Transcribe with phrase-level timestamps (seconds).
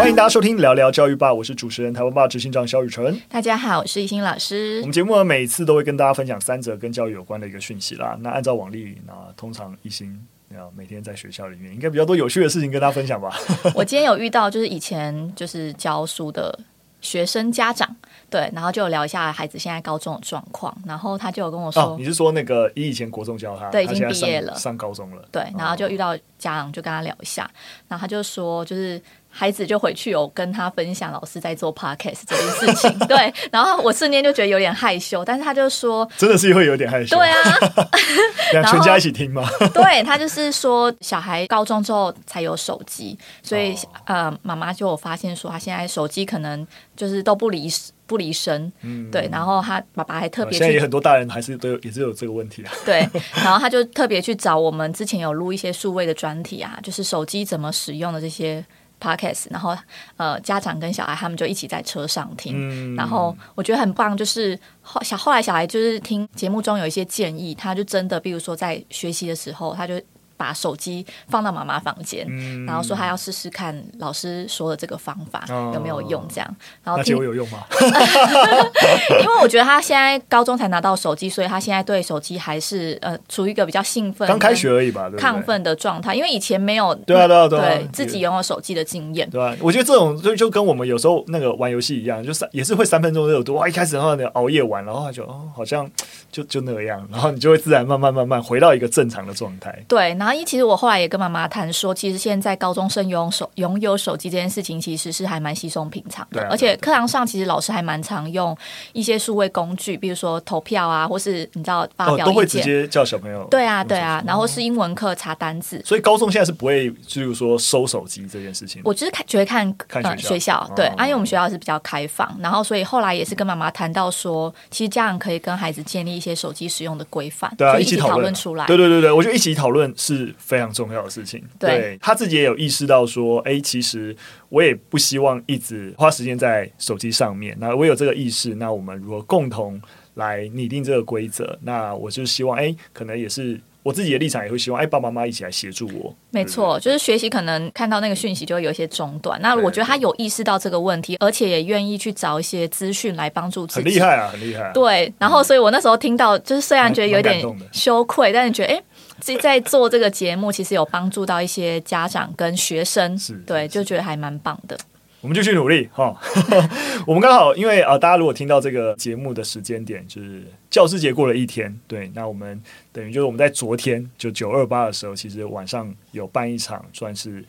[0.00, 3.20] 欢迎大家收听聊聊教育吧，我是主持人台湾爸执行长肖雨辰。
[3.28, 4.78] 大家好，我是一心老师。
[4.80, 8.16] 我们节目呢，每次都会跟大家分享三则跟教育有关的一个讯息啦。
[8.22, 10.18] 那按照往例，那通常一心
[10.56, 13.30] 要每天在学校里面，应该比较多有趣的事情跟大家分享吧。
[13.76, 16.58] 我今天有遇到，就是以前就是教书的
[17.02, 17.94] 学生家长，
[18.30, 27.50] 对，然后就聊一下孩子现在高中的状况，然后他就有跟我说，哦、你是说那个以以前国中教他，对，已经毕业了，上高中了，对，然后就遇到家长就跟他聊一下，
[27.86, 28.98] 然后他就说就是。
[29.32, 37.38] 孩子就回去有跟他分享老师在做 podcast 这件事情， 对，然后我瞬间就觉得有点害羞，但是他就说，真的是会有点害羞，对啊，
[38.52, 39.48] 然后全家一起听吗？
[39.72, 46.66] 对，他就是说小孩高中之后才有手机，所以、哦、呃，妈妈就有发现说他现在手机可能
[46.96, 47.68] 就是都不离
[48.06, 58.64] 不离身，嗯，对，然后他爸爸还特别，现在也很多大人还是都有也是有这个问题啊，对，然后他就特别去找我们之前有录一些数位的专题啊，就是手机怎么使用的这些。
[59.00, 59.76] Podcast，然后
[60.16, 70.00] 呃，家长跟小孩他们就一起在车上听，嗯、然后我觉得很棒，就是后小后来小孩就是听节目中有一些建议，他就真的，比如说在学习的时候，他就。
[70.40, 76.56] 把手机放到妈妈房间，嗯、然后说他要试试看老师说的这个方法、哦、有没有用，这样。
[76.82, 77.58] 然后那结果有用吗？
[79.20, 86.14] 因为我觉得他现在高中才拿到手机，所以他现在对手机还是呃处于一个比较兴奋、刚开学而已吧，亢奋的状态。
[86.14, 93.56] 因为以前没有对啊对啊对，啊对自己拥有手机的经验，对啊，我觉得这种就就跟我们有时候那个玩游戏一样，就是也是会三分钟热度。
[93.56, 95.86] 哇，一开始然后熬夜玩，然后他就哦好像
[96.32, 99.84] 就就那样，然后你就会自然慢慢慢慢回到一个正常的状态。
[99.88, 101.10] 对，然后一其实我后来也。
[101.10, 106.46] 跟妈妈谈说，其实现在高中生拥有手拥有手机这件事情，其实是还蛮稀松平常的。
[106.48, 108.56] 而且课堂上其实老师还蛮常用
[108.92, 113.44] 一些数位工具，比如说投票啊，或是你知道发表意见，都会直接叫小朋友。
[113.50, 115.82] 对啊，对啊，然后是英文课查单字。
[115.84, 118.80] 所以高中现在是不会，就是说收手机这件事情。
[118.84, 128.66] 我就是看，觉得看看学校，对，因为我们学校是比较开放，然后所以后来也是跟妈妈谈到说，其实家长可以跟孩子建立一些手机使用的规范，对啊，一起讨论出来。
[128.66, 131.42] 对对对对，我觉得一起讨论是非常重要的事情。
[131.58, 131.70] 对。
[131.70, 134.14] 对，他自己也有意识到说，哎，其实
[134.48, 137.56] 我也不希望一直花时间在手机上面。
[137.60, 139.80] 那我有这个意识，那我们如何共同
[140.14, 146.14] 来拟定这个规则，那我就希望，哎，可能也是我自己的立场，也会希望，哎，爸爸妈妈一起来协助我。
[146.30, 149.40] 没错，就是学习可能看到那个讯息就会有一些中断。
[149.40, 153.84] 那我觉得他有意识到这个问题，而且也愿意去找一些资讯来帮助自己。
[153.84, 154.72] 很厉害啊，很厉害啊。
[154.72, 157.42] 对，然后所以我那时候听到，就是虽然觉得有点
[157.72, 158.82] 羞愧，但是觉得，哎。
[159.20, 163.16] 在做这个节目，其实有帮助到一些家长跟学生，
[163.46, 164.76] 对，就觉得还蛮棒的。
[165.20, 166.18] 我们就去努力哈。
[167.06, 172.60] 我们刚好因为啊，大家如果听到这个节目的时间点，就是教师节过了一天，对，那我们
[172.92, 177.44] 等于就是我们在昨天就九二八的时候，其实晚上有办一场算是。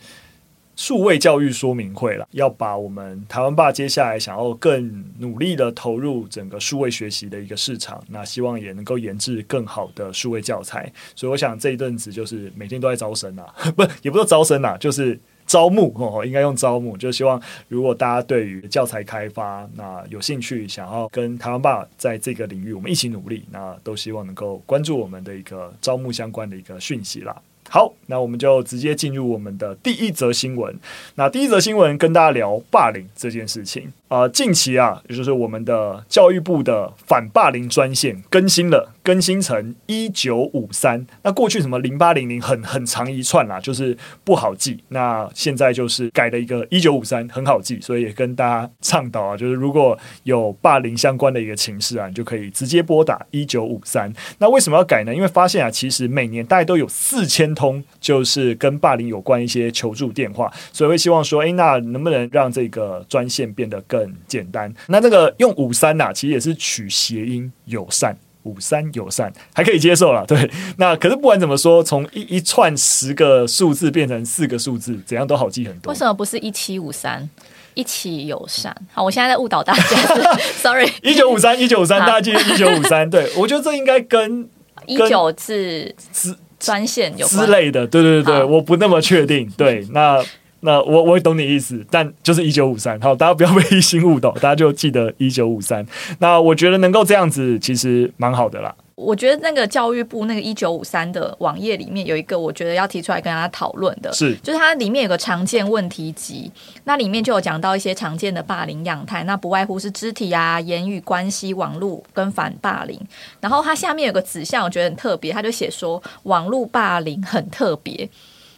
[0.81, 10.91] 数位教育说明会了，要把我们台湾爸接下来想要更努力的投入整个数位学习的一个市场，那希望也能够研制更好的数位教材。
[11.15, 13.45] 所以我想这一阵子就是每天都在招生啊，
[13.77, 27.39] 不，也不是招生啊，就是招募哦，应该用招募，就希望如果大家对于教材开发那有兴趣，想要跟台湾爸在这个领域我们一起努力，那都希望能够关注我们的一个招募相关的一个讯息啦。
[27.73, 30.77] 好，那我们就直接进入我们的第一则新闻。
[31.15, 33.93] 那第一则新闻跟大家聊霸凌这件事情。
[34.11, 41.07] 呃，近期啊，也就是我们的教育部的反霸凌专线更新了，更新成一九五三。
[41.23, 44.83] 那过去什么零八零零很很长一串啦，就是不好记。
[44.89, 54.11] 那现在就是改了一个一九五三，很好记，所以也跟大家倡导啊，就是如果有霸凌相关的一个情势啊，你就可以直接拨打一九五三。
[54.39, 55.15] 那为什么要改呢？
[55.15, 70.25] 因为发现啊，其实每年大概都有四千通，就是跟霸凌有关一些求助电话，所以会希望说，诶，那能不能让这个专线变得更很简单，那这个用五三呐，其实也是取谐音友善，五三友善还可以接受了。
[70.25, 75.91] 对，那可是不管怎么说，从一一串十个数字变成四个数字，怎样都好记很多。
[75.91, 77.29] 为什么不是一七五三
[77.73, 78.75] 一起友善？
[78.93, 79.81] 好，我现在在误导大家，
[80.57, 80.89] sorry。
[81.01, 83.09] 一九五三一九五三，大家记得一九五三。
[83.09, 84.49] 对，我觉得这应该跟
[84.87, 87.87] 一九字之专线有关之类的。
[87.87, 89.49] 对对对对，我不那么确定。
[89.55, 90.23] 对，那。
[90.61, 95.85] 那我我也懂你意思，但就是一九五三，好，大家不要被一心误导，大家就记得一九五三。
[96.19, 98.73] 那我觉得能够这样子，其实蛮好的啦。
[98.93, 106.51] 我觉得那个教育部那个一九五三的网页里面有一个，我觉得要提出来跟大家讨论的，是就是它里面有个常见问题集，
[106.83, 112.99] 那里面就有讲到一些常见的霸凌样态，那不外乎是肢体啊、言语关系、网络跟反霸凌。
[113.39, 118.07] 然后它下面有个指向，我觉得很特别，他就写说网络霸凌很特别。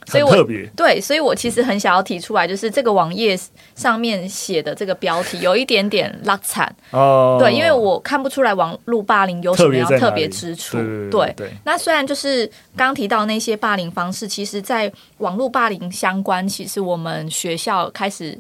[0.08, 3.38] 所以我特别对，所以我其实很想要提出来，就是这个网页
[3.76, 7.38] 上面写的这个标题有一点点拉惨哦。
[7.40, 10.78] 对，因为我看不出来网络霸凌有什么样特别之处。
[11.10, 11.34] 对，
[11.64, 18.38] 那虽然就是刚提到那些霸凌方式，其实在网络霸凌相关，其实我们学校开始。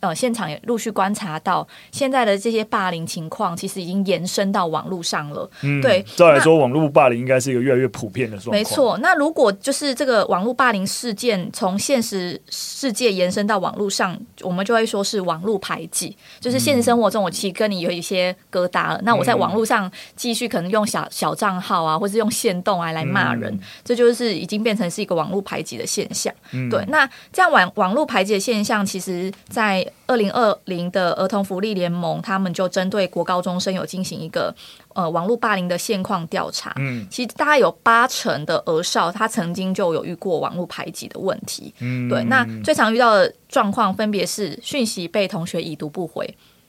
[0.00, 5.48] 呃，现场也陆续观察到，现在的这些霸凌情况，其实已经延伸到网络上了。
[5.62, 8.52] 嗯，对，照来说，网络霸凌应该是一个越来越普遍的状况。
[8.52, 16.16] 没错，那如果就是这个网络霸凌事件从现实世界延伸到网络上，我们就会说是网络排挤。
[16.40, 26.32] 就是现实生活中，我其实跟你有一些疙瘩了，嗯、那我在网络上继续可能用小小账号啊，或是用限动啊来骂人，嗯、这就是已经变成是一个网络排挤的现象。
[26.52, 34.54] 嗯、对，那这样网网络排挤的现象，其实，在二零二零的儿童福利联盟，他们就针对国高中生有进行一个
[34.94, 36.72] 呃网络霸凌的现况调查。
[36.76, 41.72] 嗯，其实大概有八成的儿少，他曾经就有遇过网络排挤的问题。
[41.80, 42.24] 嗯，对。
[42.24, 46.28] 那最常遇到的状况分别是讯息被同学已读不回。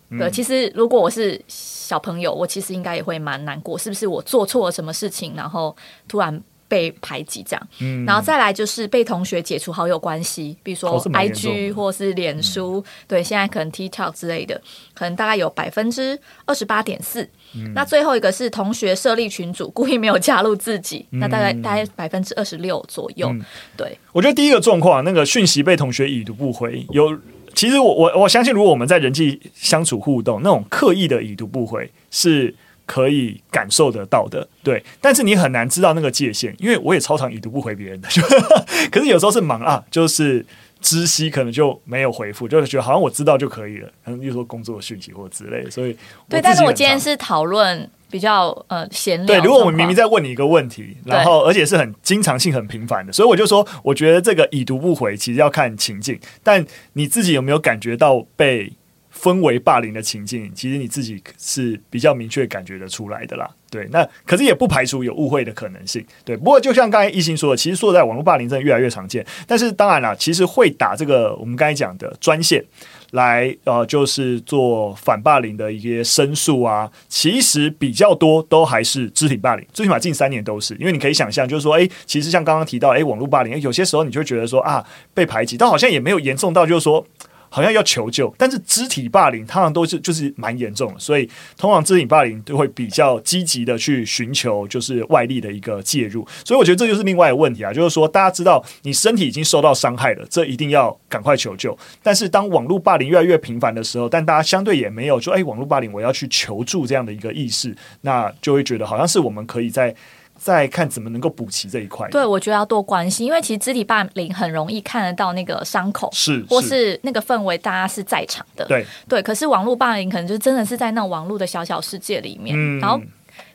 [0.09, 5.75] 嗯、对，其实如果我是小朋友，我其实应该也会蛮难过，是不是我做错了什么事情，然后
[6.07, 6.41] 突然。
[6.67, 14.61] 被排挤这样，嗯、然后再来就是被同学解除好友关系，比如说 IG 或是脸书，嗯、对，现在可能 TikTok 之类的，
[14.93, 17.27] 可能大概有百分之二十八点四。
[17.73, 23.29] 那最后一个是同学设立群组，故意没有加入自己，嗯、那大概大概百分之二十六左右。
[23.29, 23.41] 嗯、
[23.77, 27.17] 对，我觉得第一个状况，那个讯息被同学已读不回，有
[27.55, 32.53] 其实我我我相信，如果我们在人际相处互动，那种刻意的已读不回是。
[32.87, 38.07] 可以感受得到的，对，但是你很难知道那个界限，因为我也超常已读不回别人的，
[38.89, 40.43] 可是有时候是忙啊，就是
[40.79, 45.95] 知悉可能就没有回复，就是觉得好像我知道就可以了，可能又说工作讯息或之类的，所以
[46.29, 58.71] 对，但是我今天是讨论比较呃闲聊，对，如果我们明明在问你一个问题，然后而且是很经常性很频繁的，所以我就说，我觉得这个已读不回其实要看情境，但你自己有没有感觉到被？
[59.19, 63.49] 氛围霸凌的情境，其实你自己是比较明确感觉得出来的啦。
[63.69, 66.05] 对，那可是也不排除有误会的可能性。
[66.23, 69.25] 对，不过就像刚才一心说的，其实说在网络霸凌真的越来越常见。
[69.45, 72.63] 但是当然啦，其实会打这个我们刚才讲的专线
[73.11, 80.73] 来呃，就是做反霸凌的一些申诉啊，其实比较多都还是肢体霸凌，最起码近三年都是。
[80.75, 87.05] 因为你可以想象，就是说，哎，其实像刚刚提到，哎，网络霸凌，有些时候你就觉得说啊，被排挤，但好像也没有严重到就是说。
[87.49, 101.77] 好像要求救，但是肢体霸凌通常都是就是蛮严重的，所以通常肢体霸凌都会比较积极的去寻求就是外力的一个介入，所以我觉得这就是另外一个问题啊，就是说大家知道你身体已经受到伤害了，这一定要赶快求救。
[102.03, 109.95] 但是当网络霸凌越来越频繁的时候，但大家相对也没有说，哎，网络霸凌我要去求助这样的一个意识，那就会觉得好像是我们可以在。
[110.37, 112.07] 再看怎么能够补齐这一块。
[112.09, 118.65] 对，我觉得要多关心，因为其实肢体霸凌很容易看得到那个伤口，是，或是那个氛围，大家是在场的。
[118.65, 122.99] 对对，可是网络霸凌可能就真的是在那种网络的小小世界里面，嗯、然后。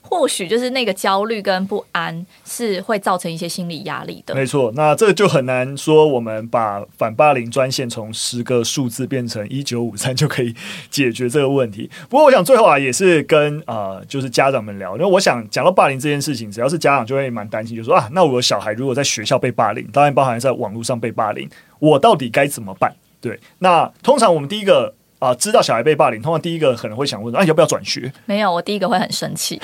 [0.02, 4.34] 或许就是那个焦虑跟不安是会造成一些心理压力的。
[4.34, 10.54] 没错，那这就很难说，我们把反霸凌专线从十个数字变成一九五三就可以
[10.90, 11.90] 解决这个问题。
[12.10, 21.48] 不过，我想最后啊，也是跟啊、呃，就是家长们聊，因为我想讲到霸凌这件事情，只要是家长就会蛮担心，就说啊，那我的小孩如果在学校被霸凌，当然包含在网络上被霸凌，
[21.79, 22.94] 我到底该怎么办？
[23.20, 24.94] 对，那通常我们第一个。
[25.22, 29.60] 啊，知道小孩被霸凌，通常第一个可能会想问说：“啊，要不要转学？”没有，我第一个会很生气。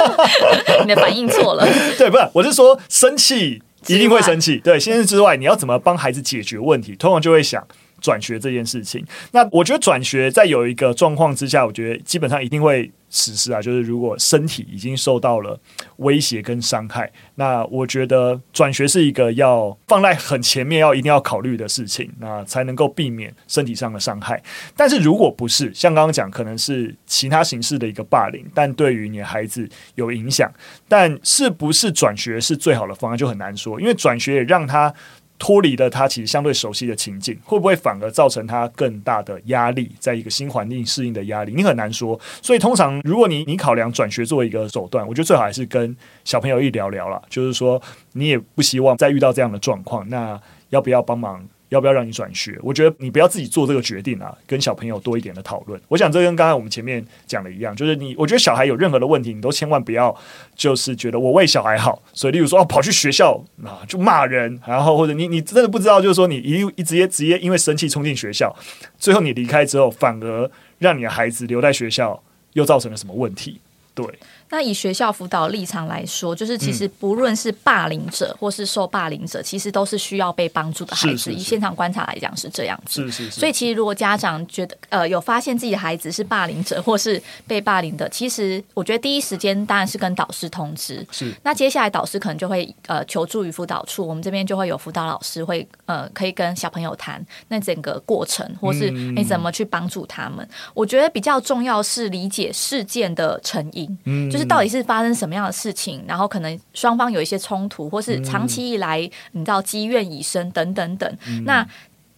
[0.80, 1.68] 你的反应错了。
[1.98, 4.56] 对，不是，我是说生气一定会生气。
[4.56, 6.96] 对，先生之外，你要怎么帮孩子解决问题？
[6.96, 7.62] 通常就会想
[8.06, 9.04] 转学这件事情。
[9.32, 12.92] 那我觉得转学在有一个状况之下，我觉得基本上一定会。
[13.08, 15.58] 实施啊，就是如果身体已经受到了
[15.98, 24.42] 威胁跟伤害，那我觉得转学是一个要放在很前面，要一定要考虑的事情，那才能够避免身体上的伤害。
[24.76, 30.52] 但是如果不是像刚刚讲，可能是其他形式的一个霸凌，但对于你孩子有影响，
[30.88, 34.92] 但是不是转学是最好的方案就很难说，因为转学也让他。
[35.38, 39.90] 脱离了他其实相对熟悉的情境，会不会反而造成他更大的压力？
[39.98, 42.18] 在一个新环境适应的压力，你很难说。
[42.40, 47.20] 所以通常，如果你你考量转学作为一个手段，我觉得最好还是跟小朋友一聊聊啦。
[47.28, 47.80] 就是说，
[48.12, 50.40] 你也不希望再遇到这样的状况，那
[50.70, 51.46] 要不要帮忙？
[51.68, 52.58] 要不要让你转学？
[52.62, 55.80] 我觉得你不要自己做这个决定啊，跟小朋友多一点的讨论。
[55.88, 60.16] 我想这跟刚才我们前面讲的一样，就是你，我觉得小孩有任何的问题，你都千万不要
[60.54, 68.54] 就是觉得我为小孩好，所以例如说哦跑去学校啊就骂人，然后或者你你真的不知道，就是说你一一直接直接因为生气冲进学校，
[68.98, 73.60] 最后你离开之后，反而让你的孩子留在学校，又造成了什么问题？
[73.94, 74.06] 对。
[74.48, 81.32] 那以学校辅导立场来说，就是其实不论是霸凌者或是受霸凌者，其实都是需要被帮助的孩子。
[81.32, 83.02] 以现场观察来讲是这样子。
[83.02, 83.40] 是是是。
[83.40, 91.04] 所以其实如果家长觉得呃有发现自己的孩子是霸凌者或是被霸凌的，其实我觉得第一时间当然是跟导师通知。
[91.10, 91.34] 是。
[91.42, 100.44] 那接下来导师可能就会呃求助于辅导处，我们这边就会有辅导老师会呃可以跟小朋友谈那整个过程，或是你怎么去帮助他们。
[100.44, 103.98] 嗯、我觉得比较重要是理解事件的成因。
[104.04, 104.30] 嗯。
[104.36, 108.98] 就是到底是发生什么样的事情，然后可能双方有一些冲突，或是长期以来
[109.32, 111.10] 你知道积怨已深等等等。
[111.26, 111.66] 嗯、那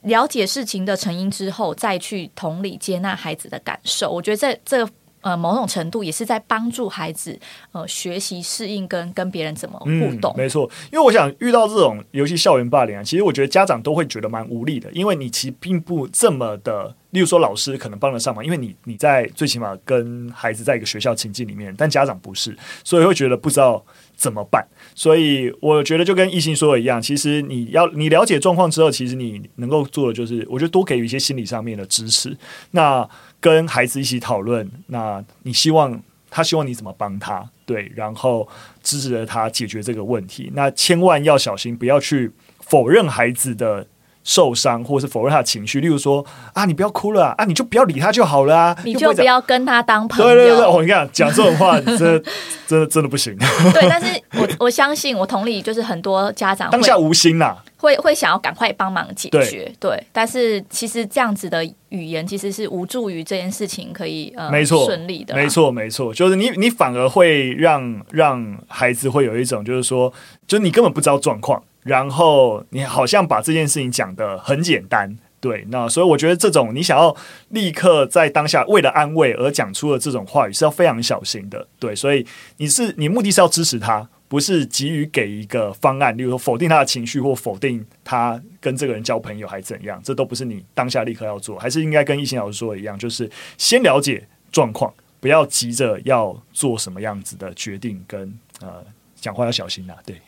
[0.02, 7.38] 了解事情的成因之后，再去同理接纳孩子的感受，我觉得这这呃某种程度也是在帮助孩子
[7.72, 10.32] 呃学习适应跟跟别人怎么互动。
[10.36, 16.94] 嗯、没错，因为我想遇到这种尤其校园霸凌啊，其实我觉得家长都会觉得蛮无力的，因为你其实并不这么的。
[17.12, 23.82] 例如说，老师可能帮得上忙，因为你你在最起码跟孩子在一个学校情境里面，但家长不是，所以会觉得不知道
[24.14, 24.62] 怎么办。
[24.94, 32.36] 所以我觉得就跟懿心说的一样，其实你要你了解状况之后，其实你能够做的就是，我觉得多给予一些心理上面的支持。
[32.72, 33.08] 那
[33.40, 38.48] 跟孩子一起讨论，那你希望他希望你怎么帮他，对，然后
[38.82, 40.50] 支持着他解决这个问题。
[40.54, 43.86] 那千万要小心，不要去否认孩子的。
[44.28, 50.34] 受伤，或者是否认他的情绪，例如说啊，你不要哭了啊，你就不要理他就好了啊，你就不要跟他当朋友。
[50.34, 52.22] 对对对，我跟你讲，讲这种话，真的
[52.68, 53.34] 真的真的不行。
[53.72, 59.40] 对，但是我我相信，我同理，就是很多家长当下无心呐，会会想要赶快帮忙解决。
[59.40, 65.34] 对，对，但是其实这样子的语言，其实是无助于这件事情可以呃没错顺利的。
[65.34, 70.12] 没错没错，就是你你反而会让让孩子会有一种就是说，
[70.46, 71.62] 就是你根本不知道状况。
[71.88, 77.16] 然后你好像把这件事情讲得很简单，对，那所以我觉得这种你想要
[77.48, 82.26] 立刻在当下为了安慰而讲出的这种话语是要非常小心的，对，所以
[82.58, 98.84] 你是你目的是要支持他，不是急于给一个方案，例如说否定他的情绪或否定他跟这个人交朋友还怎样，这都不是你当下立刻要做，还是应该跟懿心老师说一样，就是先了解状况，不要急着要做什么样子的决定跟呃。
[99.20, 100.20] 讲话要小心呐、啊，对。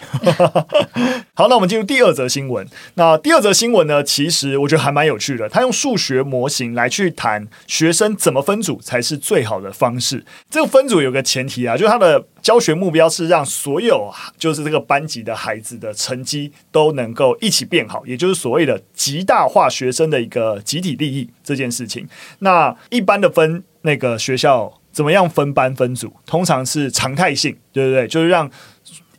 [1.34, 2.66] 好，那我们进入第二则新闻。
[2.94, 5.48] 那第二则新闻呢，其实我觉得还蛮有趣的。
[5.48, 10.24] 他用数学模型来去谈学生怎么分组才是最好的方式。
[10.50, 22.06] 这个分组有个前提啊，就是他的教学目标是让所有就是这个班级的孩子的成绩都能够一起变好，也就是所谓的极大化学生的一个集体利益这件事情。
[22.40, 28.06] 那一般的分那个学校怎么样分班分组，通常是常态性，对不对？
[28.08, 28.50] 就是让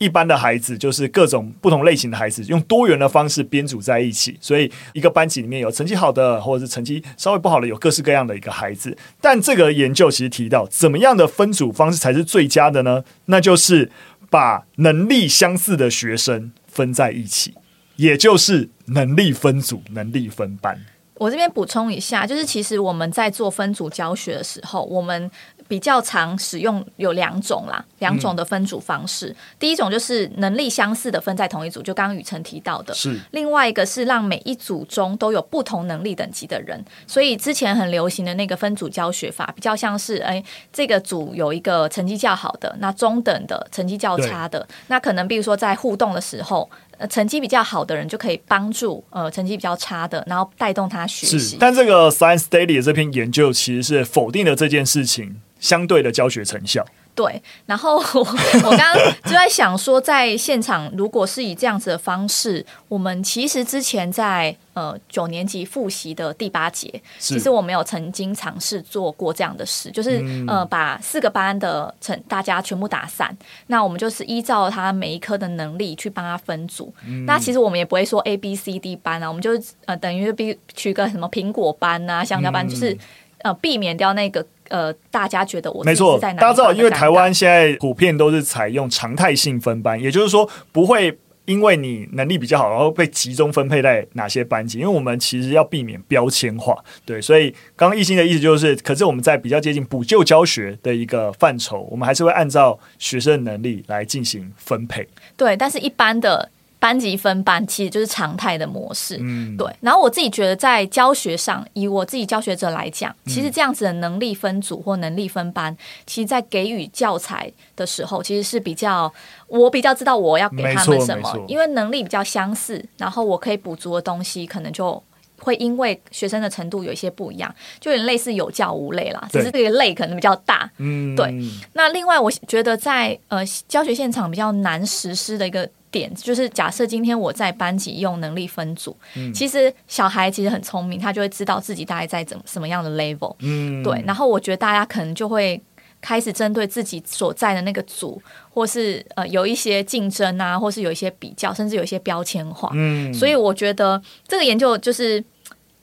[0.01, 8.97] 一般的孩子就是各种不同类型的孩子，用多元的方式编组在一起，所以一个班级里面有成绩好的，或者是成绩稍微不好的，有各式各样的一个孩子。
[9.21, 13.03] 但这个研究其实提到，怎么样的分组方式才是最佳的呢？
[13.25, 13.91] 那就是
[14.31, 17.53] 把能力相似的学生分在一起，
[17.97, 20.81] 也就是能力分组、能力分班。
[21.19, 25.29] 我这边补充一下，就是其实我们在做分组教学的时候，我们
[25.71, 29.29] 比较常使用有两种啦，两种的分组方式。
[29.29, 32.93] 嗯、第一种就是能力相似的分在同一组，就刚刚雨辰提到的。
[32.93, 33.17] 是。
[33.31, 36.83] 另外一个是让每一组中都有不同能力等级的人。
[37.07, 51.55] 所以之前很流行的那个分组教学法，比较像是，哎，这个组有一个成绩较好的，那中等的成绩较差的，那可能比如说在互动的时候，呃，成绩比较好的人就可以帮助呃成绩比较差的，然后带动他学习。
[51.57, 55.37] 但这个 Science Daily 的这篇研究其实是否定了这件事情。
[55.61, 56.85] 相对的教学成效。
[57.13, 58.03] 对，然后我
[58.63, 66.89] 我刚刚就在想说，在现场如果是以这样子的方式，我们其实之前在呃九年级复习的第八节，
[67.19, 73.37] 其实我们有曾经尝试做过这样的事，就是、嗯、呃把四个班的成大家全部打散，
[73.67, 76.93] 那我们就是依照他每一科的能力去帮他分组。
[77.05, 79.51] 嗯、那其实我们也不会说 A B C D 班啊，我们就
[79.85, 82.97] 呃等于比取个什么苹果班啊、香蕉班，嗯、就是
[83.39, 84.47] 呃避免掉那个。
[84.71, 106.49] 呃，大家觉得我没错，大家知道，因为台湾现在普遍都是采用常态性分班，也就是说不会因为你能力比较好，然后被集中分配在哪些班级，因为我们其实要避免标签化，对，所以刚刚懿心的意思就是，可是我们在比较接近补救教学的一个范畴，我们还是会按照学生的能力来进行分配，对，但是一般的。
[106.81, 109.71] 班级分班其实就是常态的模式，嗯，对。
[109.81, 119.13] 然后我自己觉得，在教学上，以我自己教学者来讲，其实这样子的能力分组或能力分班，其实，在给予教材的时候，其实是比较
[119.45, 125.01] 我比较知道我要给他们什么，因为能力比较相似，然后我可以补足的东西可能就
[125.37, 130.67] 会因为学生的程度有一些不一样，就有点类似有教无类啦，只是这个类可能比较大。
[130.77, 131.31] 嗯，对。
[131.73, 143.35] 那另外，我觉得在呃教学现场比较难实施的一个点，就是假设今天我在班级用能力分组，嗯、其实小孩其实很聪明，他就会知道自己大概在怎什么样的 level。
[143.39, 144.01] 嗯，对。
[144.07, 145.61] 然后我觉得大家可能就会。
[146.03, 148.19] 开始针对自己所在的那个组，
[148.49, 152.71] 或是呃有一些竞争啊，或是有一些比较，甚至有一些标签化。
[152.73, 155.23] 嗯，所以我觉得这个研究就是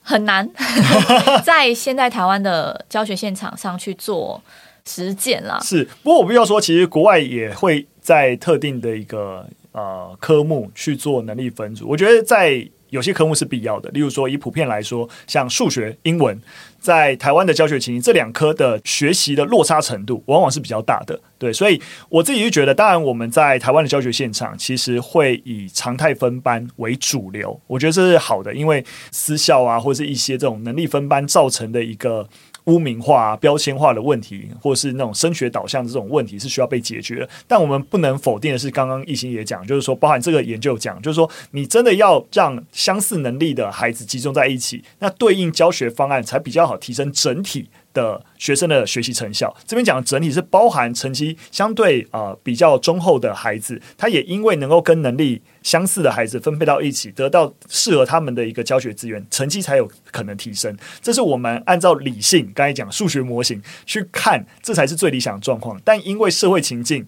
[0.02, 0.44] 很难
[1.46, 4.42] 在现在台湾的教学现场上去做
[4.84, 5.56] 实践了。
[5.62, 11.86] 是，不过我必须要说，其实国外也会在特定的一个呃科目去做能力分组。
[11.88, 12.68] 我觉得在。
[12.90, 16.40] 有些科目是必要的，例如说，以普遍来说，像数学、英文，
[16.80, 21.20] 在台湾的教学情形，这两科的学习的落差程度往往是比较大的。
[21.36, 28.82] 对，所以我自己就觉得，当然我们在台湾的教学现场，其实会以常态分班为主流，我觉得这是好的，因为
[29.12, 32.26] 私校啊，或者是一些这种能力分班造成的一个。
[32.68, 37.28] 污名化、标签化的问题，或是那种升学导向这种问题，是需要被解决。
[37.46, 60.76] 但我们不能否定的是，刚刚一心也讲，就是说，包含这个研究讲，就是说，你真的要让相似能力的孩子集中在一起，那对应教学方案才比较好，提升整体的学生的学习成效，这边讲的整体是包含成绩相对啊、比较中厚的孩子，他也因为能够跟能力相似的孩子分配到一起，得到适合他们的一个教学资源，成绩才有可能提升。
[61.02, 65.80] 这是我们按照理性，刚才讲数学模型去看，这才是最理想的状况。
[65.84, 67.04] 但因为社会情境。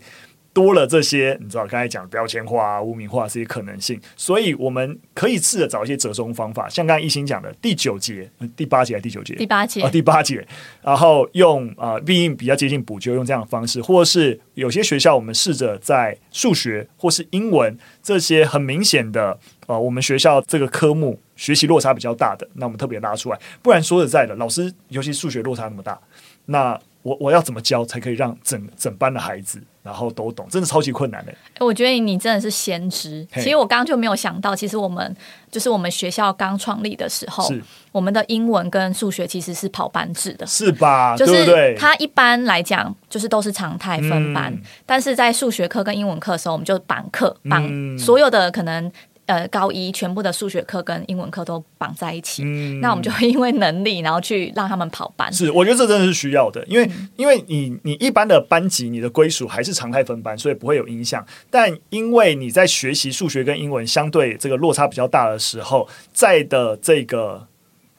[0.53, 9.35] 多了这些，你知道刚才讲标签化、啊、污名化这些可能性，所以我们可以试着找一些折中方法，像刚才一心讲的第九节、第八节还是第九节？
[9.37, 9.81] 第八节。
[9.83, 10.47] 啊，第八节，
[10.83, 25.99] 然后用啊，毕竟比较接近补救，用这样的方式，或是有些学校我们试着在数学或是英文这些很明显的啊，我们学校这个科目学习落差比较大的，那我们特别拉出来，不然说实在的，老师尤其数学落差那么大，
[26.47, 29.61] 那我我要怎么教才可以让整整班的孩子？
[29.83, 31.33] 然后都懂，真的超级困难的。
[31.59, 33.27] 我觉得你真的是先知。
[33.33, 35.17] 其实我刚刚就没有想到，其实我们
[35.51, 37.51] 就是我们学校刚创立的时候，
[37.91, 41.17] 我们的英文跟数学其实是跑班制的，是吧？
[41.17, 48.93] 就是它一般来讲就是都是常态分班，嗯、但是在数学课跟英文课的时候，我们就绑课绑所有的可能。
[49.31, 55.33] 呃，高一全部的数学课跟英文课都绑在一起，嗯，那我们就会因为能力，然后去让他们跑班。
[55.33, 61.25] 是，我觉得这真的是需要的，因为、嗯、因为你你一般的班级，你的归属还是常态分班，所以不会有影响。
[61.49, 67.47] 但因为你在学习数学跟英文相对这个落差比较大的时候，在的这个。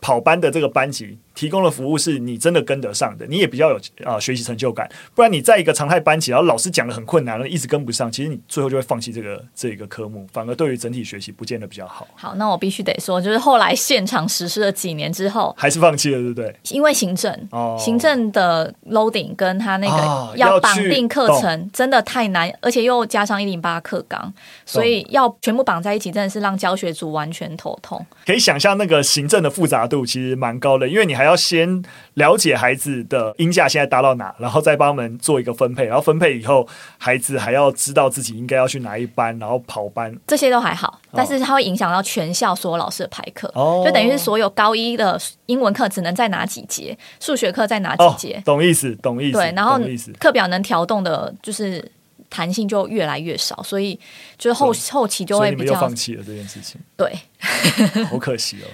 [0.04, 4.90] 跑班的这个班级提供的服务是你真的跟得上的，你也比较有啊、呃、学习成就感。
[5.16, 12.08] 不然你在一个常态班级，然后老师讲的很困难，一直跟不上，其实你最后就会放弃这个这个科目，反而对于整体学习不见得比较好。
[12.16, 16.56] 好，那我必须得说，就是后来现场实施了几年之后，还是放弃了，对不对？
[16.70, 24.34] 因为行政，哦、行政的 loading 跟他那个要绑定课程真的太难，而且又加上一零八课纲，
[24.66, 28.06] 所以要全部绑在一起，真的是让教学组完全头痛。
[28.26, 31.84] 可以想象那个行政的复杂度其实蛮高的，因为你还要先
[32.16, 49.80] 了解孩子的音价现在达到哪，然后再帮他们做一个分配，然后分配以后，孩子还要知道自己应该要去哪一班，然后跑班，这些都还好，但是它会影响到全校所有老师的排课，哦，就等于是所有高一的英文课只能在哪几节，数学课在哪几节，哦，懂意思，懂意思，对，然后
[50.20, 51.92] 课表能调动的，就是。
[52.32, 54.00] 弹性就越来越少，所以
[54.38, 56.80] 就是后后期就会比较放弃了这件事情。
[56.96, 57.14] 对，
[58.10, 58.66] 好可惜哦。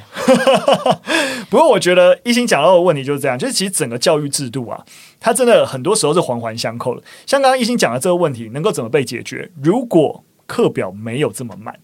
[1.50, 4.86] 不过我觉得一心讲到的问题就是这样，就是其实整个教育制度啊，
[5.20, 7.04] 它真的很多时候是环环相扣的。
[7.26, 9.52] 像刚刚一心讲的这个问题，能够怎么被解决？
[9.62, 11.80] 如果课表没有这么满，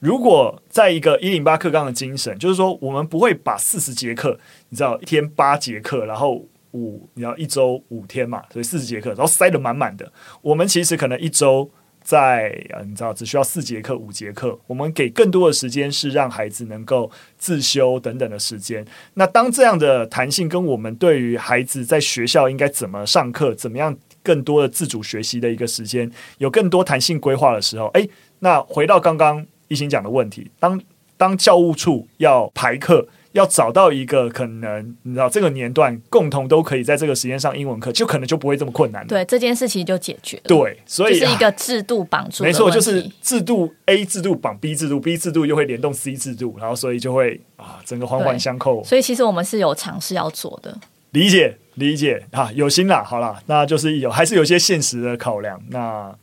[0.00, 6.46] 如果在一个一零八课纲的精神，就是说我们不会把四十节课，你知道一天八节课，然后。
[6.72, 10.12] 五，你要一周五天嘛，所以四十节课，然后塞得满满的。
[10.40, 11.70] 我们其实可能一周
[12.02, 12.52] 在，
[12.84, 14.58] 你知道，只需要四节课、五节课。
[14.66, 18.84] 我们给更多的时间是让孩子能够自修等等的时间。
[19.14, 30.80] 那当这样的弹性跟我们对于孩子在学校应该怎么上课、怎么样更多的自主学习的一个时间，有更多弹性规划的时候，诶，那回到刚刚一心讲的问题，当
[31.16, 33.06] 当教务处要排课。
[33.32, 39.06] 要找到一个可能，你知道这个年段共同都可以在这个时间上英文课，就可能就不会这么困难。
[39.06, 40.42] 对，这件事情就解决了。
[40.46, 42.46] 对，所以、就是一个制度绑住、啊。
[42.46, 48.84] 没错，就是制度 A 制度绑 B 制度，B 制度又会联动 C 制度，然后所以就会啊，整个环环相扣。
[48.84, 50.76] 所以其实我们是有尝试要做的。
[51.12, 55.60] 理解，理解啊，有心啦，好啦，那就是有还是有些现实的考量。
[55.68, 56.14] 那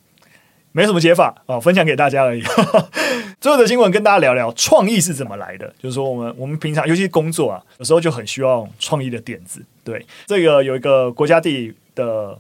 [0.72, 2.44] 没什么解法啊，分享给大家而已。
[3.42, 9.64] 最后的新闻跟大家聊聊创意是怎么来的，就是说我们我们平常尤其是工作啊，有时候就很需要创意的点子。
[9.84, 12.38] 对，这个有一个国家地理的。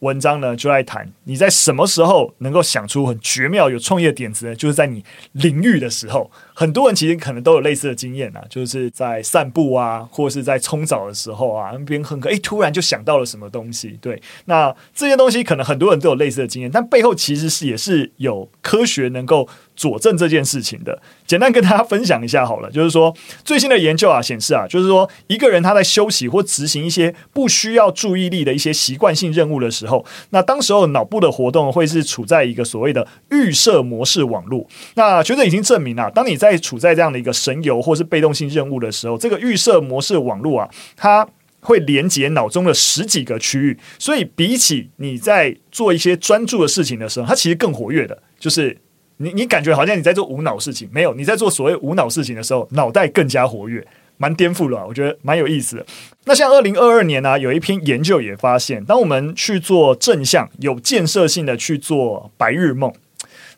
[0.00, 4.54] 文章呢，就来谈你在什么时候能够想出很绝妙、有创业点子呢？
[4.54, 6.30] 就是在你淋浴的时候。
[6.52, 13.98] 很多人其实可能都有类似的经验啊，就是在散步啊，或是在冲澡的时候啊，边哼歌，哎，突然就想到了什么东西。
[14.02, 19.48] 对，那这些东西可能很多人都有类似的经验，但背后其实是也是有科学能够
[19.80, 21.00] 佐证这件事情的。
[21.26, 34.68] 简单跟大家分享一下好了，就是说最新的研究啊显示啊，就是说一个人他在休息或执行一些不需要注意力的一些习惯性任务的时候，那当时候脑部的活动会是处在一个所谓的预设模式网络。
[34.96, 41.24] 那学者已经证明啊，当你在在处在这样的一个神游或是被动性任务的时候，这个预设模式网络啊，它
[41.60, 48.20] 会连接脑中的十几个区域，所以比起你在做一些专注的事情的时候，它其实更活跃的。
[48.40, 48.76] 就是
[49.20, 54.86] 你你感觉好像你在做无脑事情，没有你在做所谓无脑事情的时候，脑袋更加活跃，蛮颠覆了。
[54.86, 55.86] 我觉得蛮有意思的。
[56.24, 62.92] 那像二零二二年呢、有一篇研究也发现，当我们去做正向、有建设性的去做白日梦，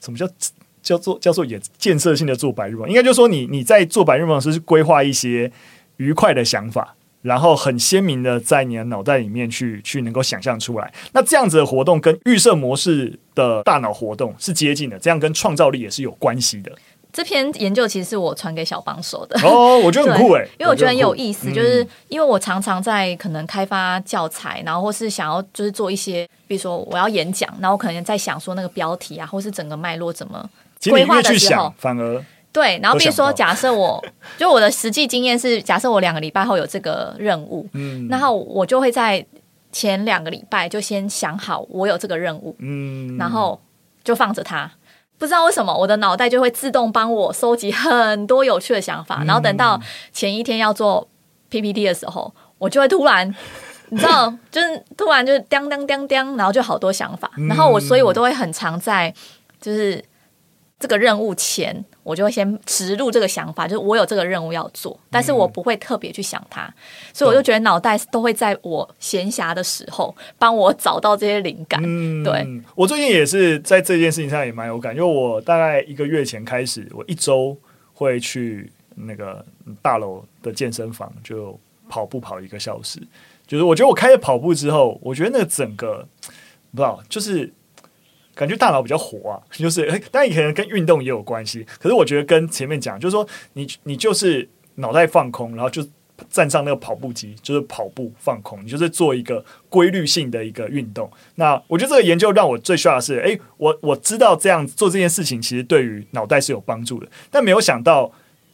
[0.00, 0.28] 什么叫？
[0.82, 5.48] 叫做叫做也建设性的做白日梦，应该就是说你你在做白日梦时是规划一些
[5.98, 10.92] 愉快的想法，然后很鲜明的在你的脑袋里面去去能够想象出来。
[11.12, 16.70] 那这样子的活动跟预设模式的大脑活动是接近的，这样跟创造力也是有关系的。
[17.12, 30.48] 这篇研究其实是我传给小帮手的哦，我觉得很 酷哎，因为我觉得很有意思，就是因为我常常在可能开发教材，然后或是想要就是做一些，比如说我要演讲，然后我可能在想说那个标题啊，或是整个脉络怎么。
[30.90, 34.04] 规划的时候，反而对，然后比如说，假设我
[34.36, 39.24] 就我的实际经验是，假设我两个礼拜后有这个任务，嗯，然后我就会在
[39.72, 43.58] 前两个礼拜就先想好我有这个任务，嗯，然后
[44.04, 44.70] 就放着它，
[45.16, 49.80] 不知道为什么我的脑袋就会自动帮我收集很多有趣的想法，然后等到
[50.12, 51.08] 前一天要做
[51.48, 53.34] PPT 的时候，我就会突然，
[53.88, 59.14] 你知道，就是突然就是当当当当，然后就好多想法，然后我所以我都会很常在
[59.58, 60.04] 就是。
[60.82, 66.74] 这个任务前，我就会先植入这个想法，就是我有这个任务要做，但是我不会特别去想它，嗯、
[67.14, 71.80] 所以我就觉得脑袋都会在我闲暇的时候帮我找到这些灵感。
[71.84, 77.56] 嗯、对，我最近也是在这件事情上也蛮有感，因为我大概一个月前开始，我一周
[77.94, 79.46] 会去那个
[79.80, 81.56] 大楼的健身房就
[81.88, 83.00] 跑步跑一个小时，
[83.46, 86.04] 就是我觉得我开始跑步之后，我觉得那个整个
[86.72, 87.52] 不知道就是。
[88.34, 91.66] 感觉大脑比较活啊， 就是诶，当然也可能跟运动也有关系。
[91.78, 95.82] 可是我觉得跟前面讲，就是说你你就是脑袋放空，然后就
[96.30, 101.10] 站上那个跑步机，就是跑步放空，你就是做一个规律性的一个运动。
[101.34, 108.12] 那我觉得这个研究让我最需要的是，诶，我我知道这样做这件事情其实对于脑袋是有帮助的，但没有想到。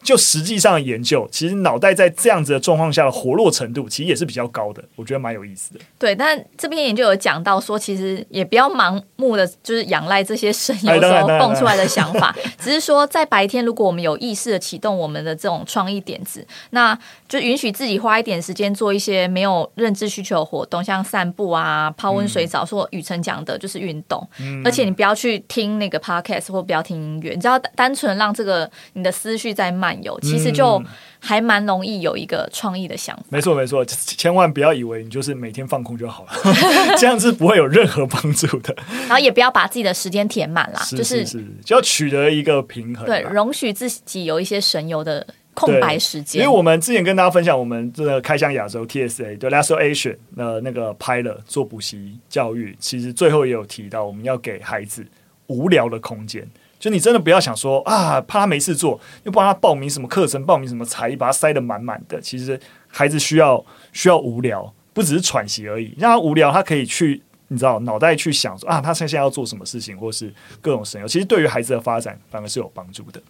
[0.09, 5.81] 就实际上的研究，其实脑袋在这样子的状况下的活络程度，其实也是比较高的，我觉得蛮有意思的。
[5.99, 24.27] 对，但这篇研究有讲到说，其实也不要盲目的就是仰赖这些神有时候蹦出来的想法， 只是说在白天，如果我们有意识的启动我们的这种创意点子，那就允许自己花一点时间做一些没有认知需求的活动，像散步啊、泡温水澡，说雨辰讲的就是运动。
[24.41, 29.98] 嗯、而且你不要去听那个 podcast 或不要听音乐，你只要单纯让这个你的思绪在慢。
[30.03, 30.83] 有，其实就
[31.19, 33.23] 还蛮容易有一个创意的想法。
[33.29, 36.33] 没错，没错，千万不要以为你就是每天放空就好了，
[36.99, 38.77] 这样是不会有任何帮助的。
[39.01, 43.07] 然后也不要把自己的时间填满啦，是就是是，就要取得一个平衡。
[43.07, 46.43] 对，容许自己有一些神游的空白时间。
[46.43, 55.05] 因为我们之前跟大家分享，我们这个开箱亚洲 TSA 对 Lasso Asia 的那个 Pilot 做补习教育，其实最后也有提到，我们要给孩子
[55.49, 56.49] 无聊的空间。
[56.79, 62.21] 就你真的不要想说啊，怕他没事做，又帮他报名什么课程，报名什么才艺，把他塞得满满的。
[62.21, 65.95] 其实孩子需要需要无聊，不只是喘息而已。
[65.99, 71.09] 让他无聊，他可以去，你知道，脑袋去想说啊，他现在要做什么事情，或是各种神游。
[71.09, 73.21] 其实对于孩子的发展，反而是有帮助的。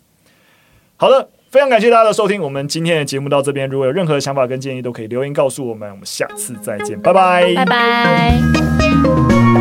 [0.96, 3.68] 好的，非常感谢大家的收听，我们今天的节目到这边。
[3.70, 5.90] 如果有任何想法跟建议，都可以留言告诉我们。
[5.90, 9.57] 我们下次再见，拜拜，拜拜。